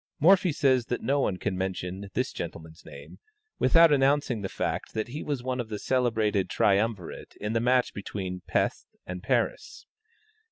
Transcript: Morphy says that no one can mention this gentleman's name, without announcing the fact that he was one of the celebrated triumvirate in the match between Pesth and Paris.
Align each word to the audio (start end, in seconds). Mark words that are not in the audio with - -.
Morphy 0.19 0.51
says 0.51 0.87
that 0.87 1.03
no 1.03 1.19
one 1.19 1.37
can 1.37 1.55
mention 1.55 2.09
this 2.15 2.33
gentleman's 2.33 2.83
name, 2.83 3.19
without 3.59 3.93
announcing 3.93 4.41
the 4.41 4.49
fact 4.49 4.95
that 4.95 5.09
he 5.09 5.21
was 5.21 5.43
one 5.43 5.59
of 5.59 5.69
the 5.69 5.77
celebrated 5.77 6.49
triumvirate 6.49 7.35
in 7.39 7.53
the 7.53 7.59
match 7.59 7.93
between 7.93 8.41
Pesth 8.49 8.87
and 9.05 9.21
Paris. 9.21 9.85